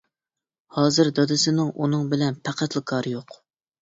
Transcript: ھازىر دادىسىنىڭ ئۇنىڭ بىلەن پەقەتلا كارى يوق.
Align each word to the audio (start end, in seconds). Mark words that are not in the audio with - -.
ھازىر 0.77 1.11
دادىسىنىڭ 1.21 1.69
ئۇنىڭ 1.83 2.09
بىلەن 2.15 2.43
پەقەتلا 2.49 2.83
كارى 2.93 3.13
يوق. 3.19 3.41